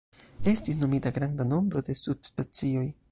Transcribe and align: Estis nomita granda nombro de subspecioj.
Estis 0.51 0.79
nomita 0.83 1.11
granda 1.19 1.47
nombro 1.51 1.83
de 1.91 1.97
subspecioj. 2.05 2.87